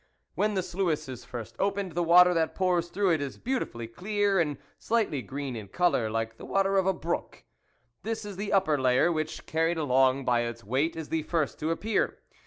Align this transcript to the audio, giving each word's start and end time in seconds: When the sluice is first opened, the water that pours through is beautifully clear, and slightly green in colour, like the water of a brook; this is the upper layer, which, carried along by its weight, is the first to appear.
When 0.33 0.55
the 0.55 0.63
sluice 0.63 1.07
is 1.07 1.25
first 1.25 1.55
opened, 1.59 1.91
the 1.91 2.01
water 2.01 2.33
that 2.33 2.55
pours 2.55 2.87
through 2.87 3.11
is 3.11 3.37
beautifully 3.37 3.85
clear, 3.85 4.39
and 4.39 4.57
slightly 4.79 5.21
green 5.21 5.55
in 5.55 5.67
colour, 5.67 6.09
like 6.09 6.37
the 6.37 6.45
water 6.47 6.75
of 6.79 6.87
a 6.87 6.91
brook; 6.93 7.43
this 8.01 8.25
is 8.25 8.35
the 8.35 8.51
upper 8.51 8.79
layer, 8.81 9.11
which, 9.11 9.45
carried 9.45 9.77
along 9.77 10.25
by 10.25 10.39
its 10.41 10.63
weight, 10.63 10.95
is 10.95 11.09
the 11.09 11.21
first 11.21 11.59
to 11.59 11.69
appear. 11.69 12.17